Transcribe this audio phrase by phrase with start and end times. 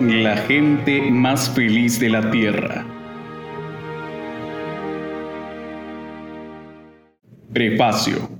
[0.00, 2.86] la gente más feliz de la Tierra.
[7.52, 8.30] Prefacio.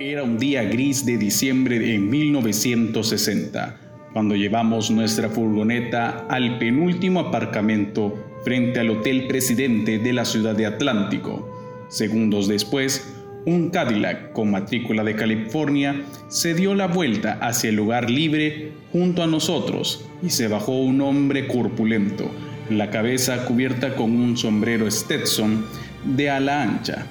[0.00, 3.76] Era un día gris de diciembre de 1960,
[4.14, 10.66] cuando llevamos nuestra furgoneta al penúltimo aparcamento frente al Hotel Presidente de la ciudad de
[10.66, 11.48] Atlántico.
[11.88, 13.14] Segundos después,
[13.46, 19.22] un Cadillac con matrícula de California se dio la vuelta hacia el lugar libre junto
[19.22, 22.30] a nosotros y se bajó un hombre corpulento,
[22.70, 25.64] la cabeza cubierta con un sombrero Stetson
[26.04, 27.06] de ala ancha.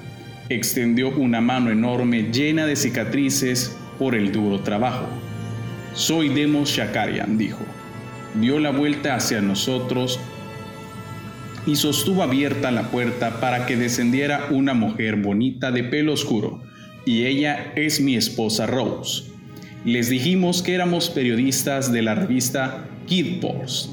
[0.48, 5.06] Extendió una mano enorme llena de cicatrices por el duro trabajo.
[5.94, 7.60] Soy Demos Shakarian, dijo.
[8.40, 10.18] Dio la vuelta hacia nosotros
[11.66, 16.62] y sostuvo abierta la puerta para que descendiera una mujer bonita de pelo oscuro,
[17.06, 19.24] y ella es mi esposa Rose.
[19.84, 23.90] Les dijimos que éramos periodistas de la revista Kid Post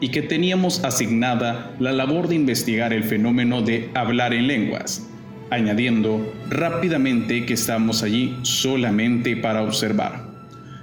[0.00, 5.08] y que teníamos asignada la labor de investigar el fenómeno de hablar en lenguas,
[5.50, 10.26] añadiendo rápidamente que estamos allí solamente para observar.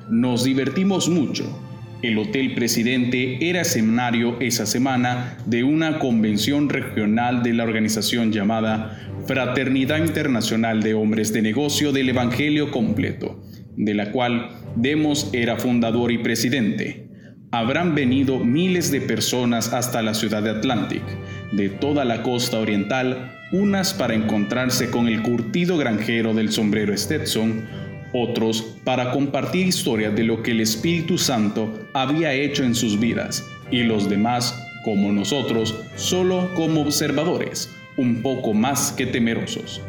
[0.10, 1.71] Nos divertimos mucho
[2.02, 9.00] el Hotel Presidente era escenario esa semana de una convención regional de la organización llamada
[9.28, 13.44] Fraternidad Internacional de Hombres de Negocio del Evangelio Completo,
[13.78, 17.08] de la cual Demos era fundador y presidente.
[17.52, 21.04] Habrán venido miles de personas hasta la ciudad de Atlantic,
[21.52, 27.66] de toda la costa oriental, unas para encontrarse con el curtido granjero del sombrero Stetson,
[28.14, 33.46] otros para compartir historias de lo que el Espíritu Santo había hecho en sus vidas,
[33.72, 39.82] y los demás, como nosotros, solo como observadores, un poco más que temerosos.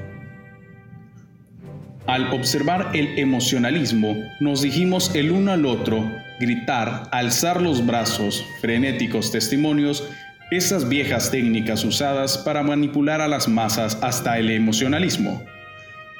[2.06, 6.10] Al observar el emocionalismo, nos dijimos el uno al otro,
[6.40, 10.08] gritar, alzar los brazos, frenéticos testimonios,
[10.50, 15.42] esas viejas técnicas usadas para manipular a las masas hasta el emocionalismo.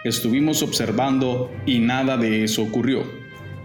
[0.05, 3.05] Estuvimos observando y nada de eso ocurrió.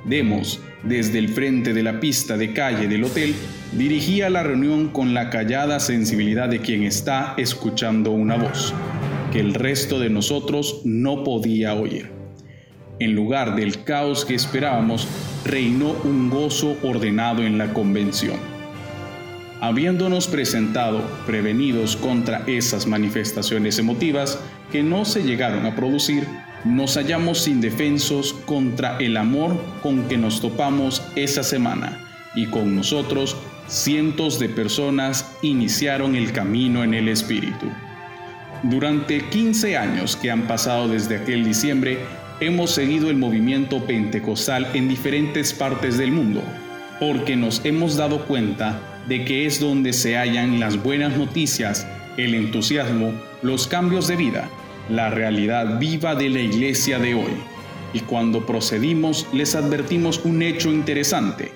[0.06, 3.34] Demos, desde el frente de la pista de calle del hotel,
[3.72, 8.72] dirigía la reunión con la callada sensibilidad de quien está escuchando una voz,
[9.32, 12.12] que el resto de nosotros no podía oír.
[13.00, 15.08] En lugar del caos que esperábamos,
[15.44, 18.38] reinó un gozo ordenado en la convención.
[19.60, 24.40] Habiéndonos presentado prevenidos contra esas manifestaciones emotivas,
[24.72, 26.28] que no se llegaron a producir,
[26.66, 32.00] nos hallamos indefensos contra el amor con que nos topamos esa semana
[32.36, 37.68] y con nosotros cientos de personas iniciaron el camino en el Espíritu.
[38.64, 42.00] Durante 15 años que han pasado desde aquel diciembre,
[42.40, 46.42] hemos seguido el movimiento pentecostal en diferentes partes del mundo,
[47.00, 52.34] porque nos hemos dado cuenta de que es donde se hallan las buenas noticias, el
[52.36, 54.50] entusiasmo, los cambios de vida,
[54.90, 57.34] la realidad viva de la iglesia de hoy.
[57.94, 61.52] Y cuando procedimos les advertimos un hecho interesante.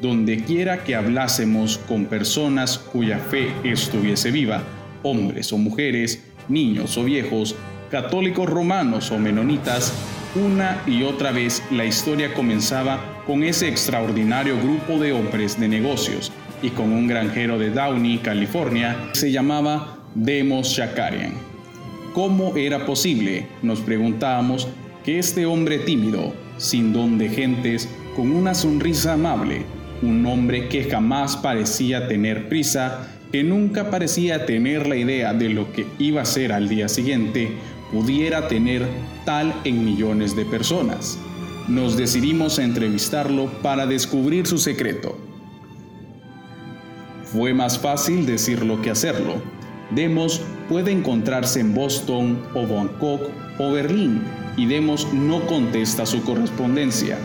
[0.00, 4.62] Donde quiera que hablásemos con personas cuya fe estuviese viva,
[5.02, 7.54] hombres o mujeres, niños o viejos,
[7.90, 9.94] católicos romanos o menonitas,
[10.34, 16.30] una y otra vez la historia comenzaba con ese extraordinario grupo de hombres de negocios
[16.62, 21.34] y con un granjero de Downey, California, que se llamaba Demos Shakarian.
[22.14, 24.66] ¿Cómo era posible, nos preguntábamos,
[25.04, 29.66] que este hombre tímido, sin don de gentes, con una sonrisa amable,
[30.00, 35.70] un hombre que jamás parecía tener prisa, que nunca parecía tener la idea de lo
[35.70, 37.50] que iba a ser al día siguiente,
[37.92, 38.88] pudiera tener
[39.26, 41.18] tal en millones de personas?
[41.68, 45.18] Nos decidimos a entrevistarlo para descubrir su secreto.
[47.24, 49.55] Fue más fácil decirlo que hacerlo
[49.90, 53.22] Demos puede encontrarse en Boston o Bangkok
[53.58, 54.22] o Berlín
[54.56, 57.18] y Demos no contesta su correspondencia.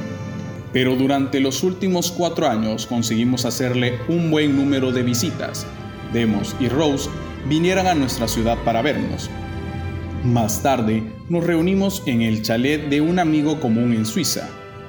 [0.71, 5.65] Pero durante los últimos cuatro años conseguimos hacerle un buen número de visitas.
[6.13, 7.09] Demos y Rose
[7.49, 9.29] vinieran a nuestra ciudad para vernos.
[10.23, 14.47] Más tarde nos reunimos en el chalet de un amigo común en Suiza.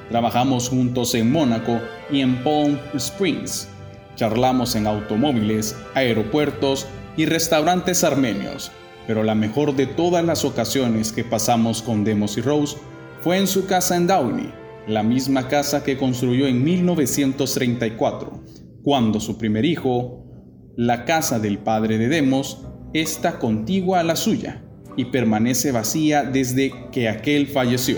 [0.09, 1.81] Trabajamos juntos en Mónaco
[2.11, 3.67] y en Palm Springs.
[4.15, 6.87] Charlamos en automóviles, aeropuertos
[7.17, 8.71] y restaurantes armenios,
[9.07, 12.77] pero la mejor de todas las ocasiones que pasamos con Demos y Rose
[13.21, 14.51] fue en su casa en Downey,
[14.87, 18.43] la misma casa que construyó en 1934,
[18.83, 20.25] cuando su primer hijo,
[20.75, 24.63] la casa del padre de Demos, está contigua a la suya,
[24.95, 27.97] y permanece vacía desde que aquel falleció.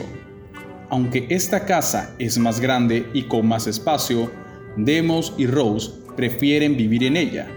[0.90, 4.32] Aunque esta casa es más grande y con más espacio,
[4.78, 7.48] Demos y Rose prefieren vivir en ella,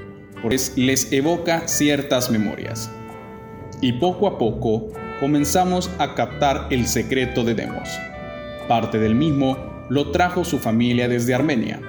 [0.42, 2.90] pues les evoca ciertas memorias.
[3.80, 4.88] Y poco a poco
[5.20, 7.88] comenzamos a captar el secreto de Demos.
[8.66, 9.56] Parte del mismo
[9.88, 11.80] lo trajo su familia desde Armenia.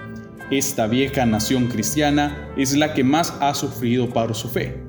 [0.52, 4.82] Esta vieja nación cristiana es la que más ha sufrido por su fe.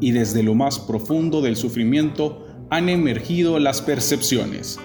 [0.00, 4.78] Y desde lo más profundo del sufrimiento han emergido las percepciones.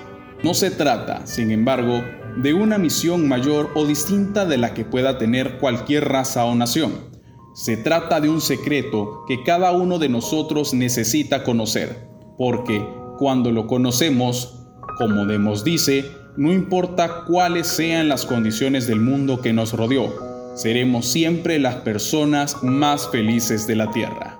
[0.44, 2.04] No se trata, sin embargo,
[2.38, 7.17] de una misión mayor o distinta de la que pueda tener cualquier raza o nación.
[7.58, 12.08] Se trata de un secreto que cada uno de nosotros necesita conocer,
[12.38, 12.88] porque
[13.18, 14.68] cuando lo conocemos,
[15.00, 16.06] como Demos dice,
[16.38, 20.14] no importa cuáles sean las condiciones del mundo que nos rodeó,
[20.56, 24.38] seremos siempre las personas más felices de la Tierra.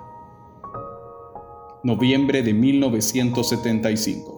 [1.82, 4.37] Noviembre de 1975